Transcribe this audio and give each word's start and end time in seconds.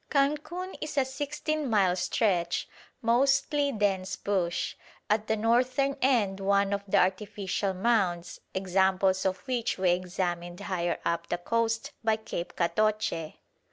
Cancun 0.09 0.73
is 0.81 0.97
a 0.97 1.05
sixteen 1.05 1.69
mile 1.69 1.95
stretch, 1.95 2.67
mostly 3.03 3.71
dense 3.71 4.15
bush; 4.15 4.75
at 5.11 5.27
the 5.27 5.37
northern 5.37 5.95
end 6.01 6.39
one 6.39 6.73
of 6.73 6.83
the 6.87 6.97
artificial 6.97 7.75
mounds, 7.75 8.41
examples 8.55 9.27
of 9.27 9.45
which 9.47 9.77
we 9.77 9.91
examined 9.91 10.59
higher 10.61 10.97
up 11.05 11.27
the 11.27 11.37
coast 11.37 11.91
by 12.03 12.15
Cape 12.15 12.55
Catoche. 12.55 13.33